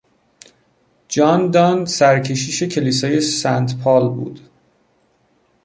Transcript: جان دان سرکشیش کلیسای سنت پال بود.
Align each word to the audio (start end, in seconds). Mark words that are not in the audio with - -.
جان 1.07 1.51
دان 1.51 1.85
سرکشیش 1.85 2.63
کلیسای 2.63 3.21
سنت 3.21 3.75
پال 3.83 4.09
بود. 4.09 4.39